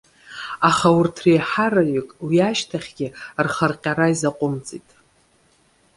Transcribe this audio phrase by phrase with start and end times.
[0.69, 3.07] Аха урҭ реиҳараҩык, уи ашьҭахьгьы
[3.45, 4.87] рхарҟьара изаҟәымҵит.